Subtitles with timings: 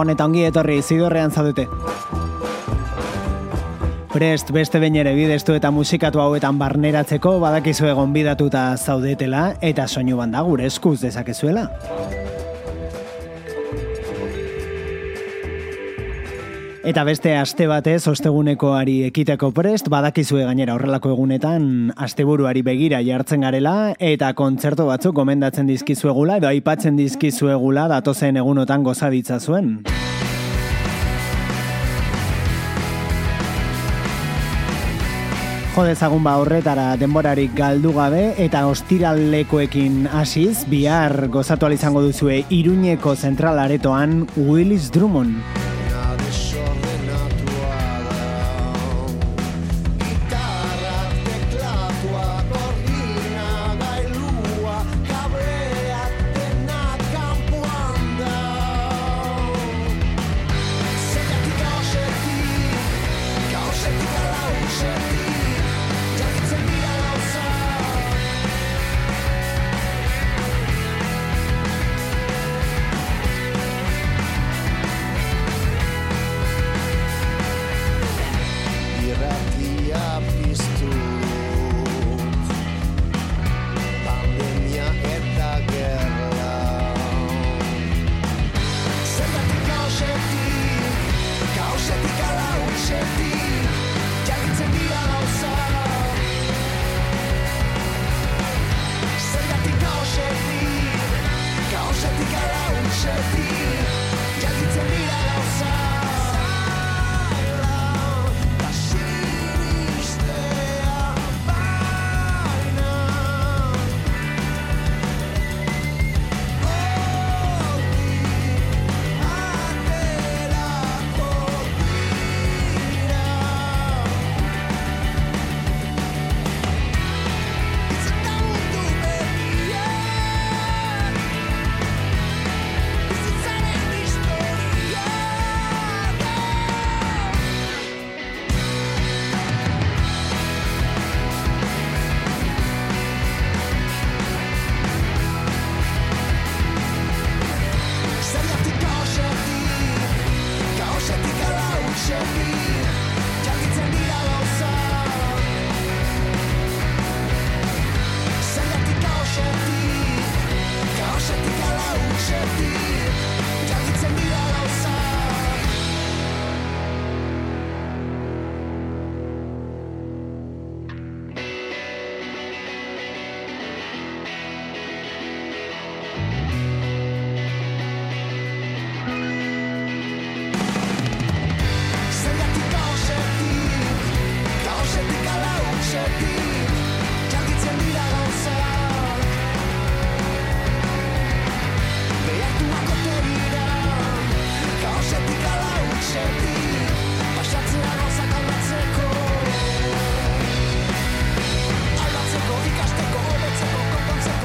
[0.00, 1.66] Gabon eta ongi etorri zidorrean zaudete.
[4.14, 10.16] Prest beste behin ere bidestu eta musikatu hauetan barneratzeko badakizu egon bidatuta zaudetela eta soinu
[10.16, 11.66] banda gure eskuz dezakezuela.
[16.90, 23.92] Eta beste aste batez ostegunekoari ekiteko prest, badakizue gainera horrelako egunetan asteburuari begira jartzen garela
[23.94, 29.84] eta kontzertu batzuk gomendatzen dizkizuegula edo aipatzen dizkizuegula datozen egunotan gozaditza zuen.
[35.76, 43.62] Jodezagun ba horretara denborarik galdu gabe eta ostiralekoekin hasiz bihar gozatu izango duzue Iruñeko zentral
[43.62, 45.60] aretoan Willis Drummond.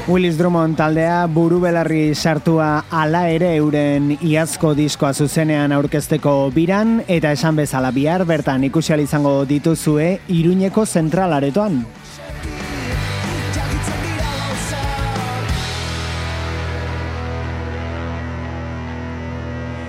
[0.06, 7.32] Willis Drummond taldea buru belarri sartua ala ere euren iazko diskoa zuzenean aurkezteko biran eta
[7.34, 11.80] esan bezala bihar bertan ikusial izango dituzue Iruñeko zentralaretoan.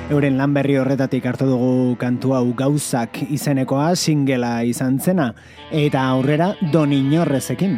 [0.10, 5.30] Euren lan berri horretatik hartu dugu kantu hau gauzak izenekoa singela izan zena
[5.70, 7.78] eta aurrera don inorrezekin.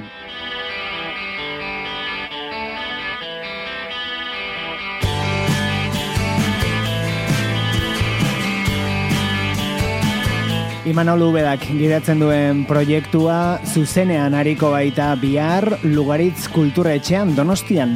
[10.90, 17.94] Imanol Ubedak gidatzen duen proiektua zuzenean hariko baita bihar lugaritz kulturetxean donostian.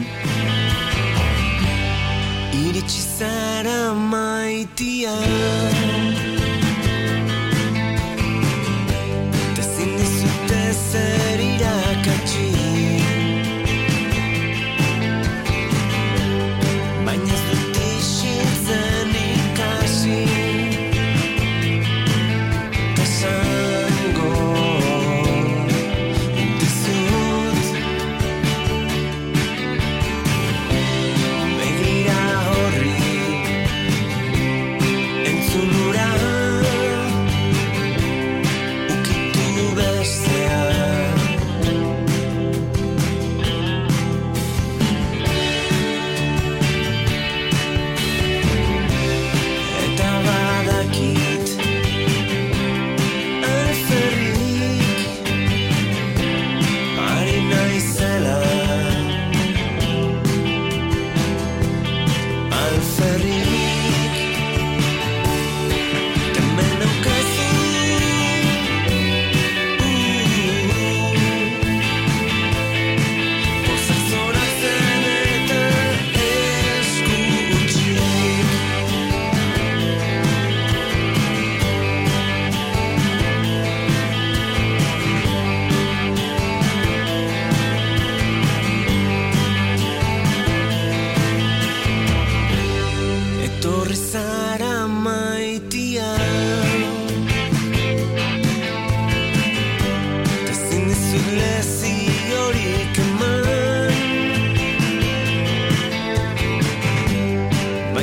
[2.53, 5.15] Iritsi zara maitia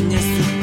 [0.00, 0.59] Baina ez dut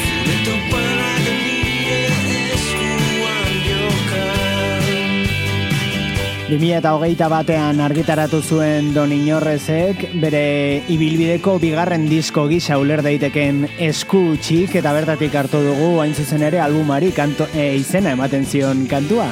[0.00, 2.00] Zure toparak nire
[2.56, 4.24] eskuan joka
[6.48, 14.80] 2008 batean argitaratu zuen Don Inorrezek bere ibilbideko bigarren disko gisa uler daiteken esku txik
[14.80, 19.28] eta bertatik hartu dugu hain zuzen ere albumari kanto, e, izena ematen zion kantua.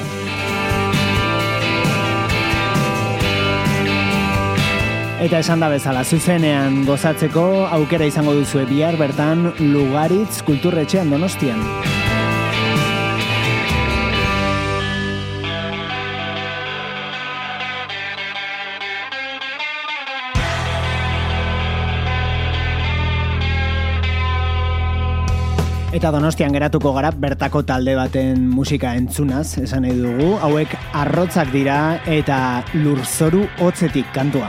[5.20, 7.42] Eta esan da bezala, zuzenean gozatzeko
[7.76, 11.60] aukera izango duzue bihar bertan Lugaritz kulturretxean donostian.
[25.92, 31.98] Eta donostian geratuko gara bertako talde baten musika entzunaz, esan nahi dugu, hauek arrotzak dira
[32.08, 34.48] eta lurzoru hotzetik kantua.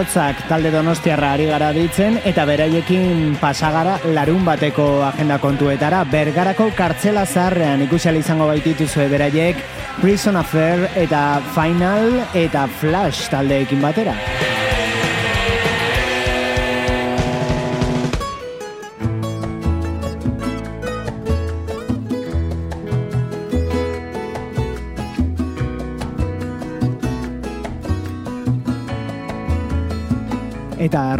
[0.00, 7.26] Arrotzak talde donostiarra ari gara ditzen eta beraiekin pasagara larun bateko agenda kontuetara bergarako kartzela
[7.26, 9.60] zaharrean ikusial izango baitituzue beraiek
[10.00, 14.16] Prison Affair eta Final eta Flash taldeekin batera.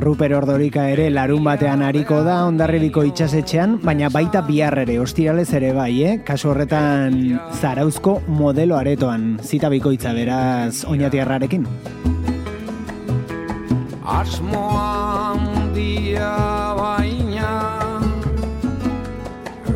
[0.01, 5.75] Ruper Ordorika ere larun batean hariko da ondarribiko itxasetxean, baina baita bihar ere, ostiralez ere
[5.77, 6.15] bai, eh?
[6.25, 7.19] Kasu horretan
[7.61, 11.67] zarauzko modelo aretoan, zita bikoitza beraz oinatiarrarekin.
[14.11, 16.33] Asmoan dia
[16.81, 17.53] baina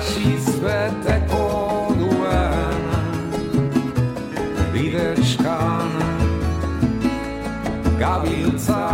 [0.00, 2.84] Sasiz beteko duen
[4.72, 5.90] Bideskan
[8.00, 8.89] gabiltza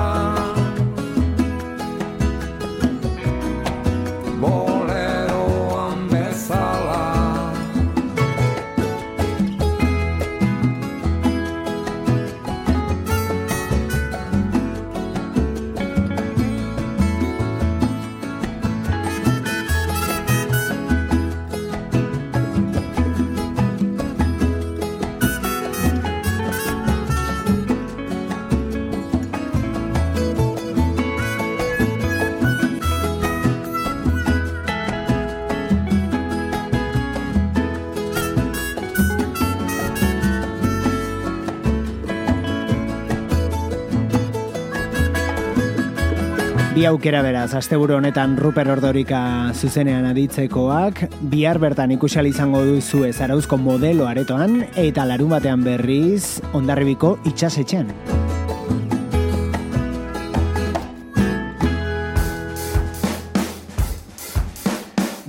[46.87, 49.21] aukera beraz, asteburu honetan Ruper Ordorika
[49.55, 51.03] zuzenean aditzekoak,
[51.33, 58.16] bihar bertan ikusial izango duzu zarauzko modelo aretoan, eta larun batean berriz, ondarribiko itxasetxean.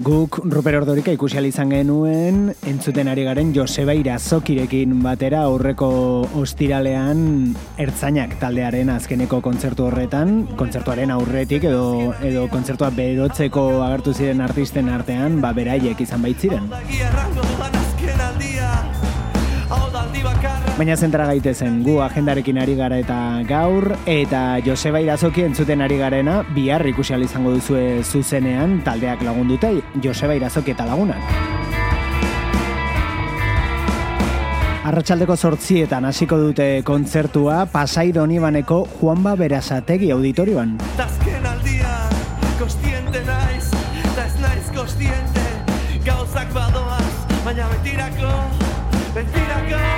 [0.07, 5.89] Guk Ruper Ordorika ikusi izan genuen entzuten ari garen Joseba Irazokirekin batera aurreko
[6.39, 7.25] ostiralean
[7.75, 15.41] ertzainak taldearen azkeneko kontzertu horretan, kontzertuaren aurretik edo edo kontzertua berotzeko agertu ziren artisten artean,
[15.43, 16.71] ba beraiek izan baitziren.
[20.77, 23.15] Baina zentra gaitezen, gu agendarekin ari gara eta
[23.49, 30.35] gaur, eta Joseba Irazoki entzuten ari garena, bihar ikusi izango duzue zuzenean taldeak lagundute, Joseba
[30.35, 31.17] Irazoki eta lagunak.
[34.85, 40.77] Arratxaldeko sortzietan hasiko dute kontzertua Pasai Donibaneko Juanba Berasategi auditorioan.
[40.95, 41.97] Tazken aldia,
[42.61, 43.71] kostiente naiz,
[44.13, 45.49] ta ez naiz kostiente,
[46.05, 47.13] gauzak badoaz,
[47.43, 48.35] baina betirako,
[49.17, 49.96] betirako.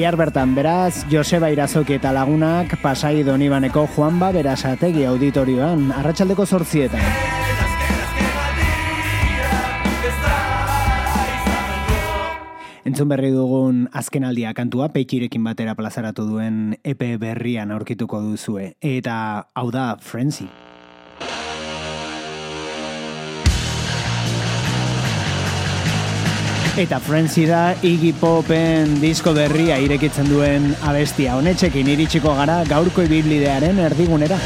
[0.00, 7.04] bihar bertan beraz Joseba Irazoki eta lagunak Pasai Donibaneko Juanba Berasategi auditorioan arratsaldeko zortzietan.
[12.88, 18.72] Entzun berri dugun azkenaldia kantua peikirekin batera plazaratu duen epe berrian aurkituko duzue.
[18.80, 19.20] Eta
[19.52, 20.48] hau da Frenzy.
[26.80, 31.34] Eta Frenzy da Iggy Popen disko berria irekitzen duen abestia.
[31.36, 34.40] Honetxekin iritsiko gara gaurko ibilbidearen erdigunera.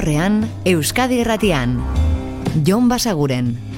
[0.00, 1.76] Zidorrean, Euskadi Erratian.
[2.64, 3.69] Jon Basaguren.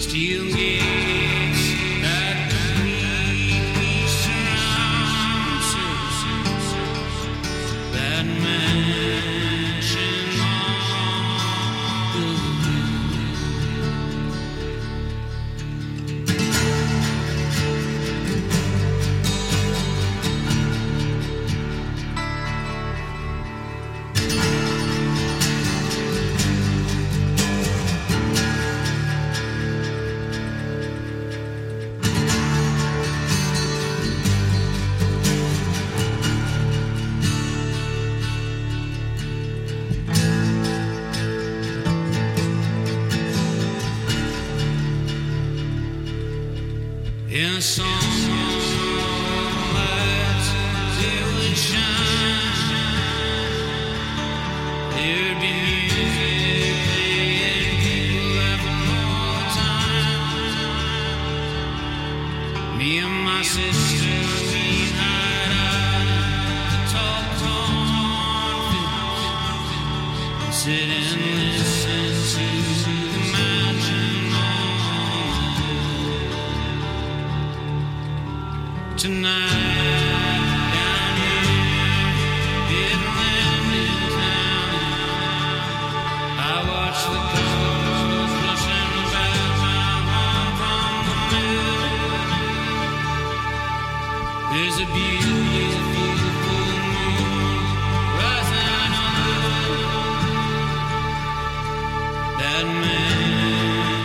[0.00, 0.89] Steel gate.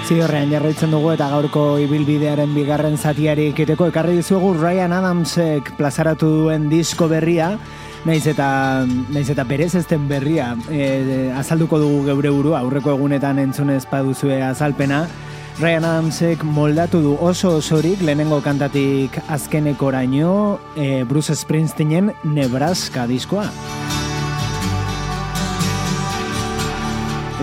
[0.05, 6.67] Zidorrean jarraitzen dugu eta gaurko ibilbidearen bigarren zatiari ekiteko ekarri dizuegu Ryan Adamsek plazaratu duen
[6.69, 7.47] disko berria,
[8.05, 8.47] naiz eta,
[8.85, 15.07] naiz eta berez ezten berria e, azalduko dugu geure burua, aurreko egunetan entzunez paduzue azalpena.
[15.57, 23.49] Ryan Adamsek moldatu du oso osorik lehenengo kantatik azkenekoraino e, Bruce Springsteenen Nebraska diskoa.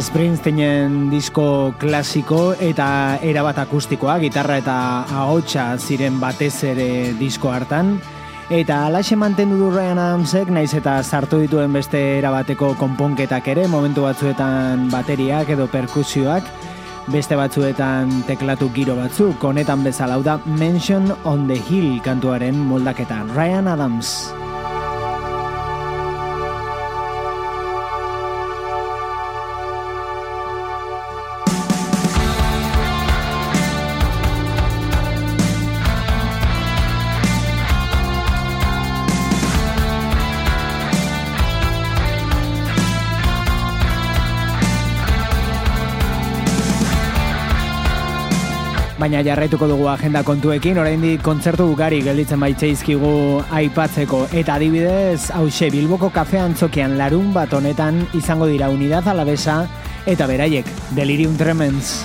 [0.01, 7.99] Springsteenen disko klasiko eta erabat akustikoa, gitarra eta ahotsa ziren batez ere disko hartan.
[8.53, 14.09] Eta alaxe mantendu du Ryan Adamsek, naiz eta sartu dituen beste erabateko konponketak ere, momentu
[14.09, 16.49] batzuetan bateriak edo perkusioak,
[17.13, 23.27] beste batzuetan teklatu giro batzuk, honetan bezala da Mention on the Hill kantuaren moldaketa.
[23.37, 24.33] Ryan Adams.
[49.03, 53.11] Baina jarraituko dugu agenda kontuekin, oraindik kontzertu ugari gelditzen baitzeizkigu
[53.59, 54.29] aipatzeko.
[54.31, 59.65] Eta adibidez, hause Bilboko kafean tzokian larun bat honetan izango dira unidad alabesa
[60.07, 61.97] eta beraiek, Delirium Tremens.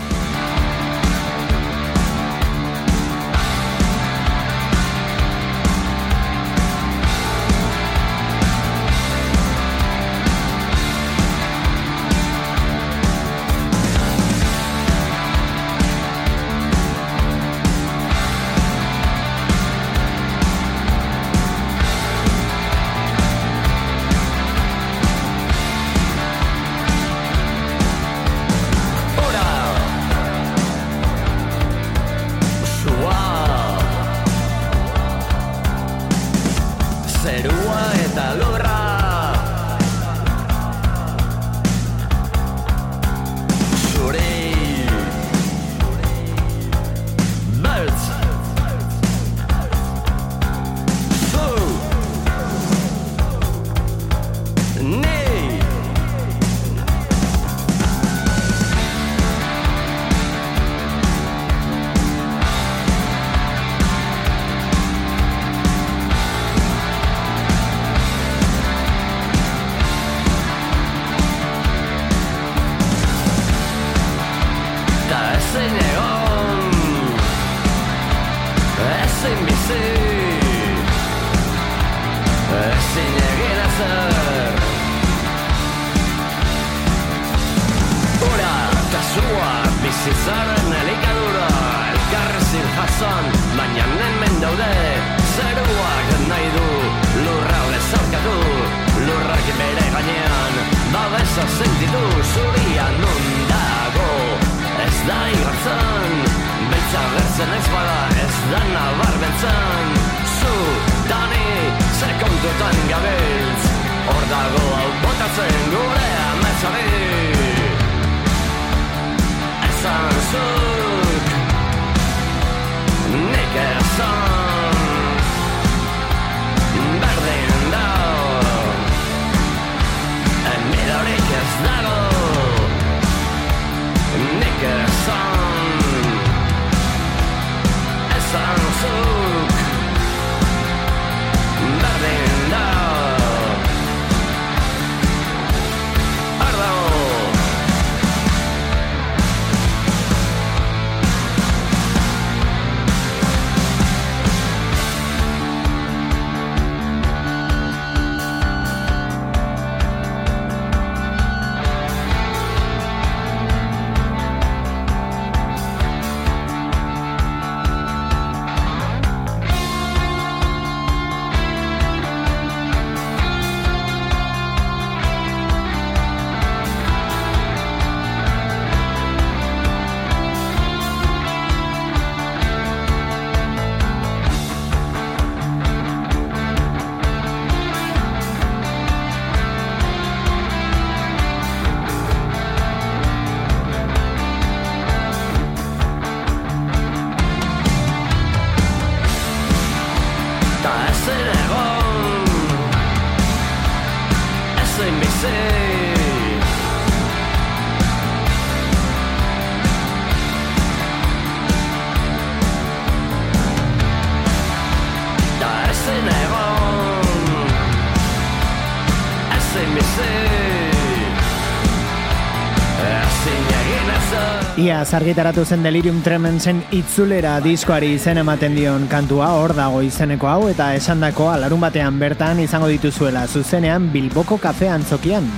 [224.57, 230.47] Ia zargitaratu zen Delirium Tremensen itzulera diskoari izen ematen dion kantua hor dago izeneko hau
[230.49, 235.29] eta esandakoa larun batean bertan izango dituzuela zuzenean Bilboko kafe antzokian.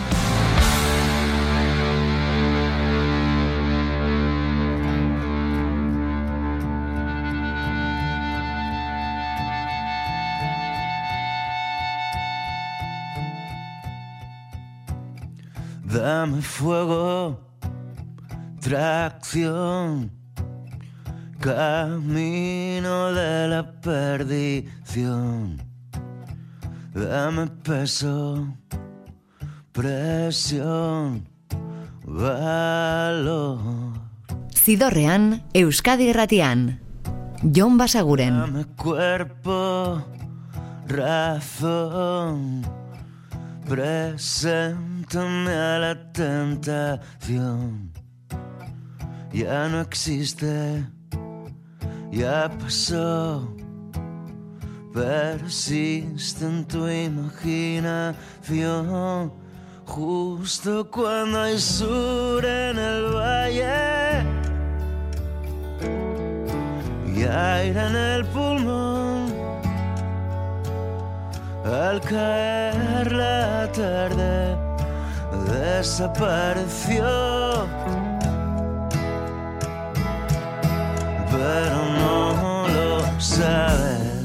[16.29, 17.39] Dame fuego,
[18.61, 20.11] tracción,
[21.39, 25.59] camino de la perdición.
[26.93, 28.47] Dame peso,
[29.71, 31.27] presión,
[32.03, 33.59] valor.
[34.53, 36.79] Zidorrean, Euskadi Irratian.
[37.41, 38.37] Jon Basaguren.
[38.37, 40.03] Dame cuerpo,
[40.85, 42.61] razón,
[43.69, 47.93] preséntame a la tentación.
[49.31, 50.83] Ya no existe,
[52.11, 53.55] ya pasó,
[54.91, 58.17] persiste en tu imaginación.
[59.85, 64.23] Justo cuando hay sur en el valle
[67.15, 69.08] y aire en el pulmón.
[71.71, 74.57] Al caer la tarde
[75.45, 77.05] desapareció,
[81.31, 84.18] pero no lo sabes.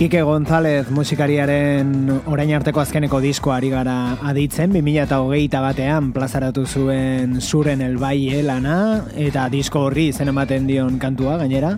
[0.00, 1.90] Kike González musikariaren
[2.32, 9.42] orain arteko azkeneko diskoa ari gara aditzen, 2008 batean plazaratu zuen zuren elbai lana, eta
[9.52, 11.74] disko horri izen ematen dion kantua gainera.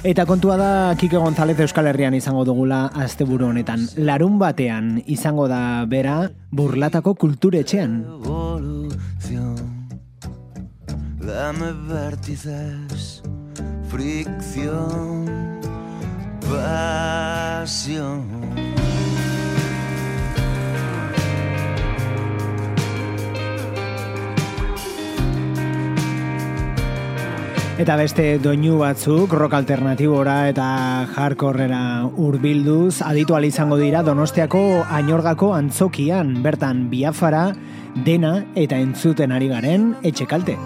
[0.00, 3.84] Eta kontua da Kike González Euskal Herrian izango dugula asteburu honetan.
[3.98, 8.00] Larun batean izango da bera burlatako kulturetxean.
[11.20, 13.20] Dame vértices,
[13.92, 15.55] fricción,
[16.50, 18.24] pasión.
[27.76, 30.68] Eta beste doinu batzuk rock alternatibora eta
[31.12, 37.52] hardcorera hurbilduz aditu izango dira Donostiako Ainorgako antzokian bertan biafara
[38.04, 40.56] dena eta entzuten ari garen etxekalte.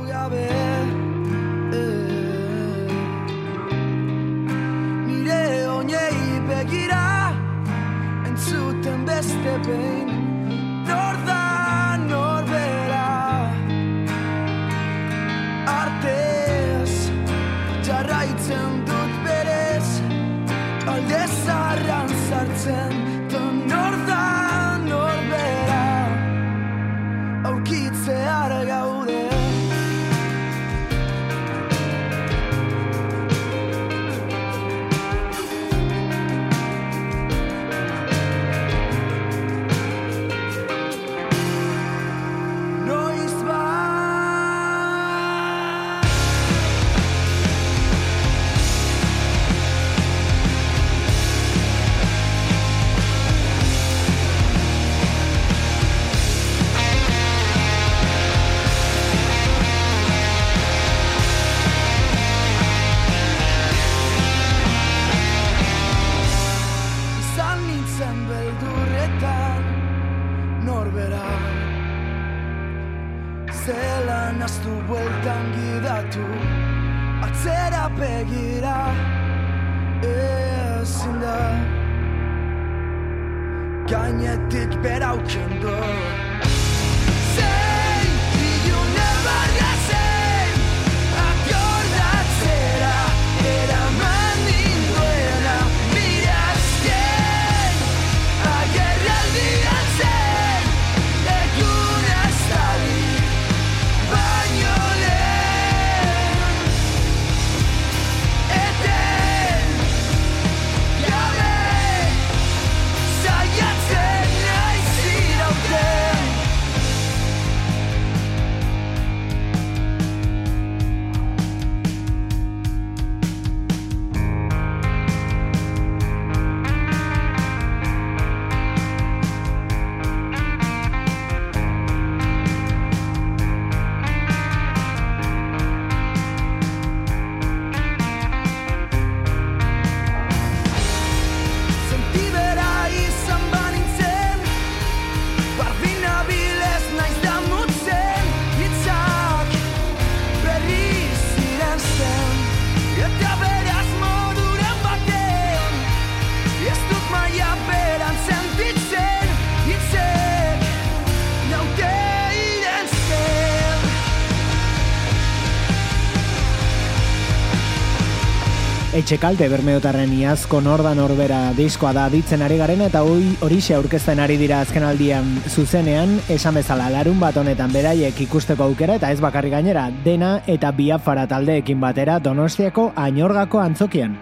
[169.01, 174.37] Etxekalte bermeotarren iazko norda norbera diskoa da ditzen ari garen eta hoi horixe aurkezten ari
[174.37, 179.89] dira azkenaldian zuzenean, esan bezala larun bat honetan beraiek ikusteko aukera eta ez bakarri gainera
[180.05, 184.19] dena eta biafara taldeekin batera Donostiako Ainorgako antzokian.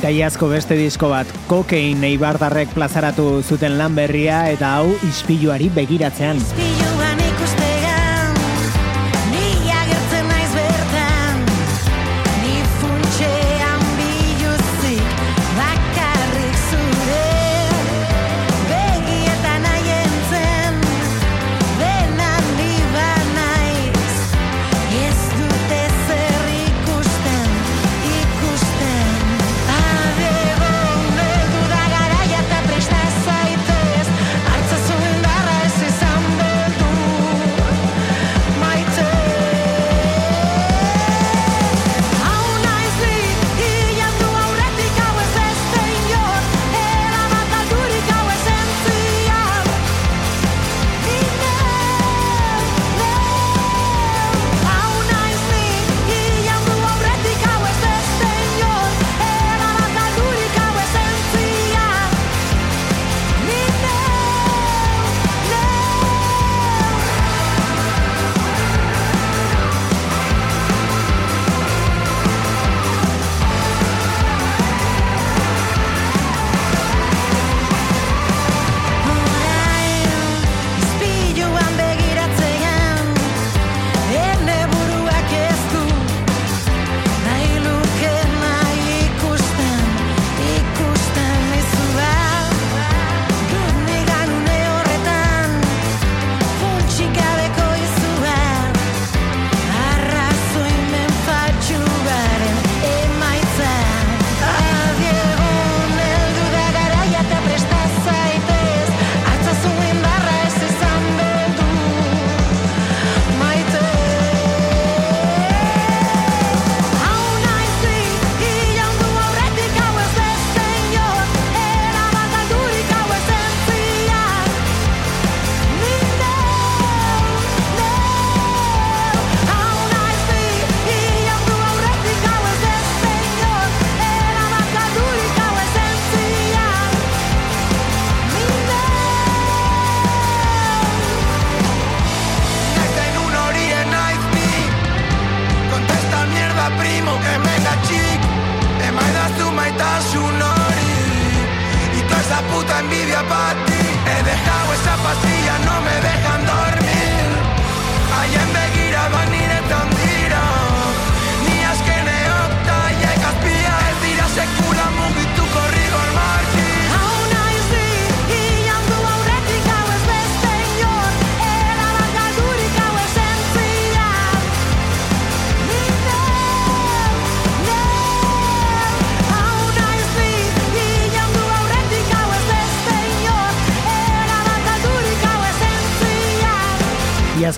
[0.00, 6.40] Eta iazko beste disko bat, kokein eibardarrek plazaratu zuten lan berria eta hau ispiluari begiratzean.
[6.40, 7.69] Ispiluan ikustean,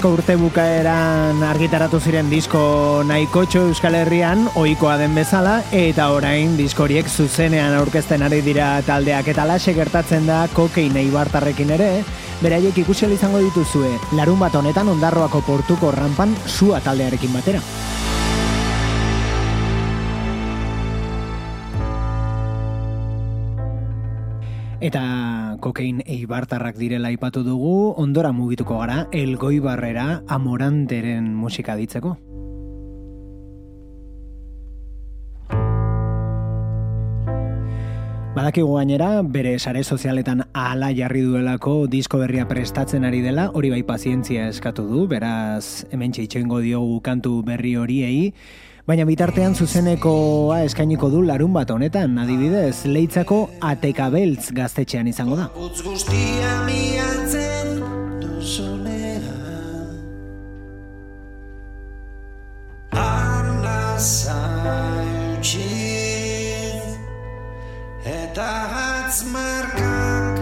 [0.02, 2.58] Iazko urte bukaeran argitaratu ziren disko
[3.06, 9.46] nahikotxo Euskal Herrian, ohikoa den bezala, eta orain diskoriek zuzenean aurkezten ari dira taldeak eta
[9.46, 11.90] lase gertatzen da kokein eibartarrekin ere,
[12.42, 17.62] beraiek ikusi izango dituzue, larun bat honetan ondarroako portuko rampan sua taldearekin batera.
[24.82, 32.16] Eta kokein eibartarrak direla aipatu dugu, ondora mugituko gara, elgoi barrera amoranteren musika ditzeko.
[38.32, 43.84] Badakigu gainera, bere sare sozialetan ala jarri duelako disko berria prestatzen ari dela, hori bai
[43.86, 48.32] pazientzia eskatu du, beraz hemen itxoingo diogu kantu berri horiei,
[48.86, 55.50] baina bitartean zuzenekoa eskainiko du larun bat honetan, adibidez, leitzako atekabeltz gaztetxean izango da.
[68.12, 70.40] Eta hatz markak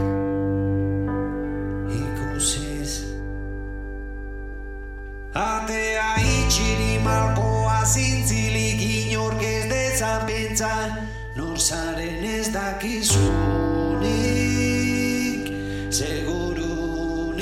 [2.01, 2.93] ikusiz.
[5.35, 7.50] Atea itxiri inork
[10.01, 10.97] dezan pentsa
[11.37, 13.21] Nor zaren ez dakizunik
[15.93, 17.41] Segurunik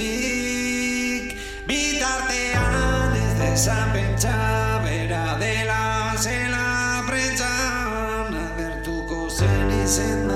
[1.66, 4.34] Bitartean ez dezan pentsa
[4.82, 10.27] Bera dela zela prentxan Agertuko zen izen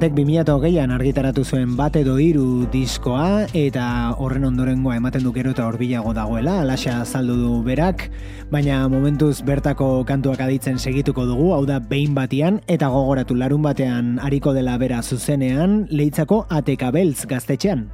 [0.00, 5.66] Amorantek 2008an argitaratu zuen bat edo hiru diskoa eta horren ondorengoa ematen du gero eta
[5.68, 8.06] horbilago dagoela, alaxa azaldu du berak,
[8.48, 14.16] baina momentuz bertako kantuak aditzen segituko dugu, hau da behin batian eta gogoratu larun batean
[14.24, 17.90] hariko dela bera zuzenean, leitzako atekabeltz gaztetxean.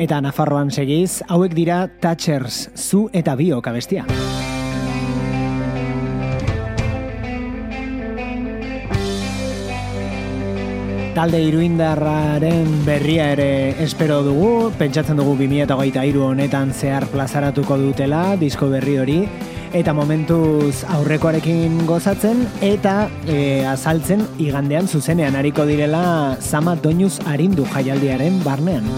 [0.00, 4.06] Eta Nafarroan segiz, hauek dira Thatchers, zu eta biok abestia.
[11.12, 13.50] Talde iruindarraren berria ere
[13.84, 19.18] espero dugu, pentsatzen dugu 2008 honetan zehar plazaratuko dutela, disko berri hori,
[19.76, 28.40] eta momentuz aurrekoarekin gozatzen, eta e, azaltzen igandean zuzenean hariko direla Zama Doinuz Arindu jaialdiaren
[28.46, 28.88] barnean.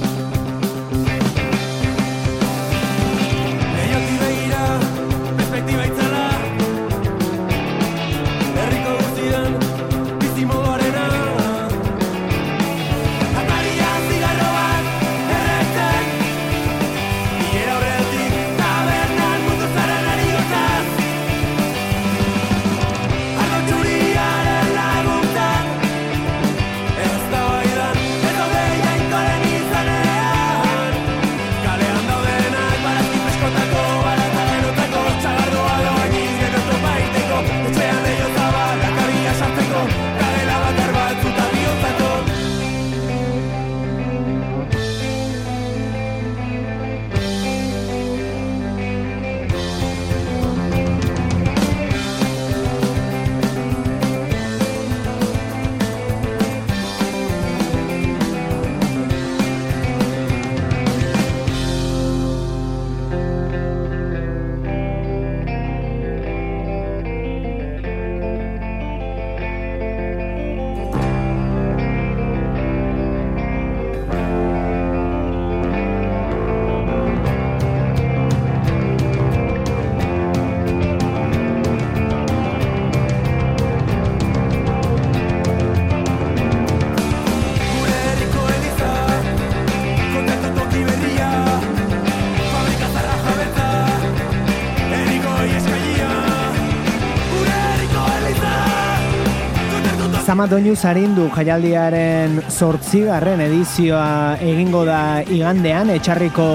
[100.32, 106.46] Zama doinu zarindu jaialdiaren zortzigarren edizioa egingo da igandean, etxarriko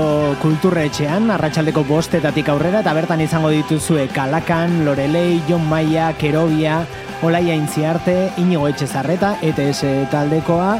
[0.42, 6.80] kulturretxean, arratsaldeko bostetatik aurrera, eta bertan izango dituzue Kalakan, Lorelei, Jon Maia, Kerobia,
[7.22, 10.72] Olaia Intziarte, Inigo Etxezarreta, ETS taldekoa,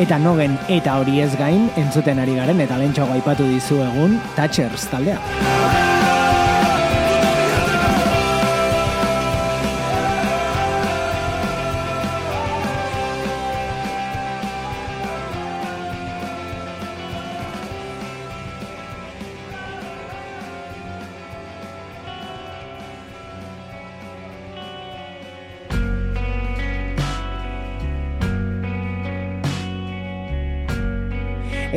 [0.00, 4.88] eta nogen eta hori ez gain, entzuten ari garen, eta lentsago aipatu dizu egun, Thatchers
[4.88, 5.77] taldea.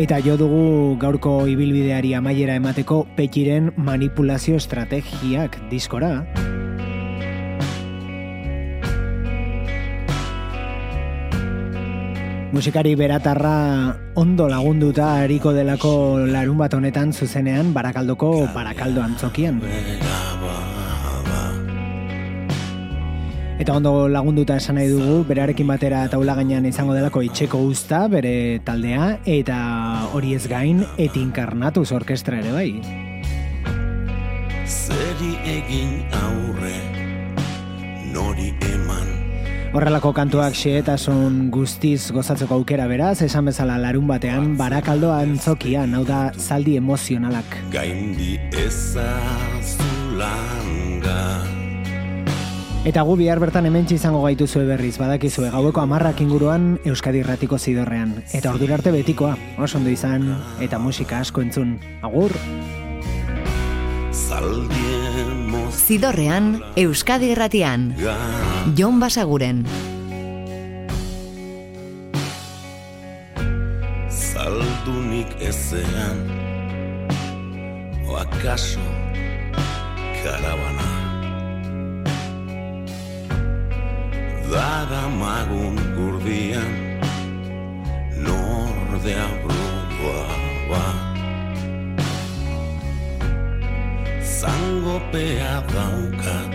[0.02, 6.24] Eta jo dugu gaurko ibilbideari amaiera emateko petiren manipulazio estrategiak diskora.
[12.52, 13.54] Musikari beratarra
[14.16, 15.94] ondo lagunduta ariko delako
[16.34, 19.62] larun bat honetan zuzenean barakaldoko barakaldo antzokian.
[23.62, 28.58] Eta ondo lagunduta esan nahi dugu, berarekin batera taula gainean izango delako itxeko usta, bere
[28.66, 29.58] taldea, eta
[30.18, 32.82] hori ez gain, etinkarnatuz orkestra ere bai.
[34.66, 36.74] Zeri egin aurre
[38.16, 39.14] Nori eman
[39.78, 46.34] Horrelako kantuak xehetasun guztiz gozatzeko aukera beraz, esan bezala larun batean, barakaldo antzokian, hau da
[46.34, 47.62] zaldi emozionalak.
[47.78, 50.02] Gaindi ezazulanga
[52.82, 58.16] Eta gu bihar bertan hementsi izango gaituzue berriz, badakizue gaueko amarrak inguruan Euskadi Irratiko zidorrean.
[58.34, 60.26] Eta ordura arte betikoa, oso ondo izan,
[60.66, 61.76] eta musika asko entzun.
[62.02, 62.34] Agur!
[65.78, 67.92] Zidorrean, Euskadi Irratian.
[68.74, 69.62] Jon Basaguren.
[74.10, 76.26] Zaldunik ezean
[78.10, 78.82] O akaso
[80.24, 80.91] Karabana
[84.52, 87.00] Dara magun gurdian
[88.20, 90.28] Nordea brudua
[90.68, 90.88] ba
[94.20, 96.52] Zangopea daukat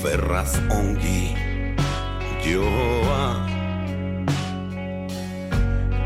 [0.00, 1.36] Ferraz ongi
[2.40, 3.44] joa.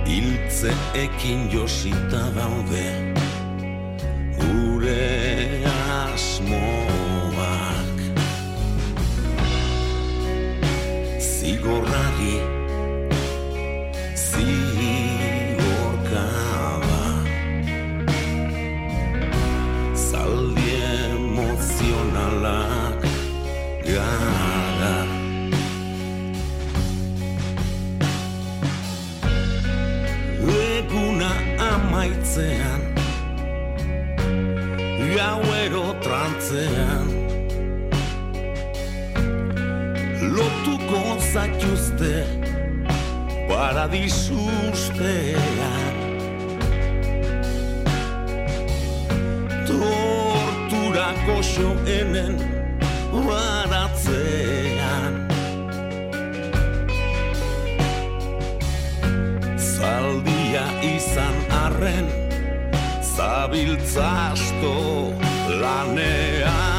[0.03, 3.15] Hiltzeekin josita daude
[4.35, 5.63] Gure
[6.11, 6.82] asmoak
[11.63, 12.35] Zigorrari
[14.19, 15.63] Zigorkaba
[19.95, 20.71] Zaldi
[21.07, 23.01] emozionalak
[23.87, 24.99] Gara.
[30.67, 31.31] Eguna
[31.71, 32.83] amaitzean
[35.15, 37.02] Gauero trantzean
[40.93, 42.15] egingo zaituzte
[43.49, 45.95] paradisustean
[49.67, 52.35] Tortura koso hemen
[53.27, 55.15] baratzean
[59.57, 60.67] Zaldia
[60.97, 62.07] izan arren
[63.17, 64.75] zabiltzasto
[65.61, 66.72] lanean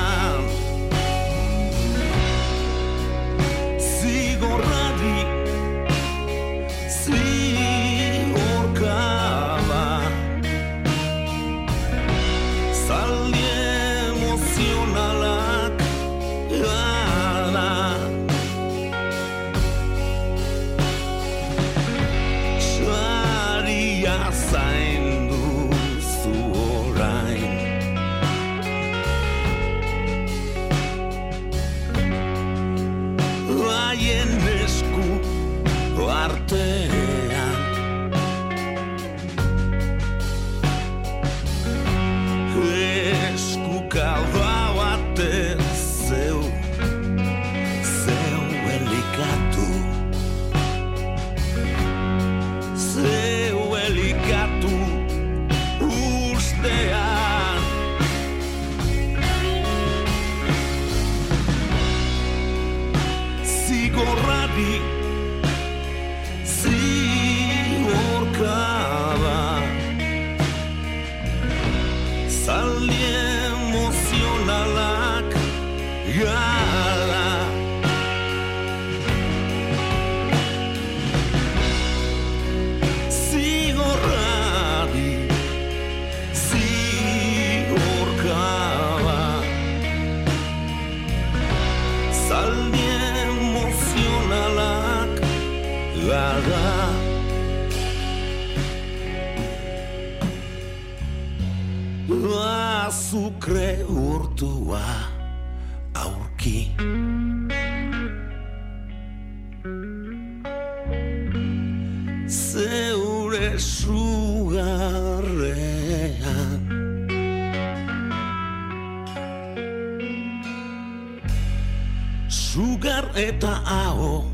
[122.54, 124.30] sugar eta aho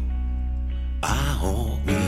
[1.01, 1.98] aho.